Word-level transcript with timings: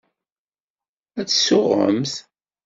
Ad 1.19 1.27
tsuɣemt. 1.27 2.13